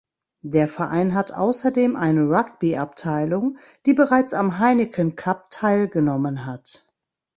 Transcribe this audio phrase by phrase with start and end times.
[0.41, 6.87] Der Verein hat außerdem eine Rugbyabteilung, die bereits am Heineken Cup teilgenommen hat.